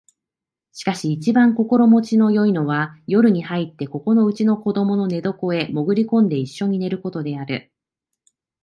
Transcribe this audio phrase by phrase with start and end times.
[0.71, 7.71] しかし一番心持ちの好いのは夜に入ってここのうちの子供の寝床へもぐり込んで一緒に寝る事である